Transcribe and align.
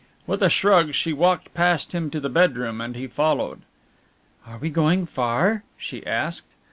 With 0.25 0.41
a 0.41 0.49
shrug 0.49 0.95
she 0.95 1.13
walked 1.13 1.53
past 1.53 1.91
him 1.91 2.09
to 2.09 2.19
the 2.19 2.27
bedroom 2.27 2.81
and 2.81 2.95
he 2.95 3.05
followed. 3.05 3.61
"Are 4.47 4.57
we 4.57 4.71
going 4.71 5.05
far?" 5.05 5.63
she 5.77 6.03
asked. 6.07 6.55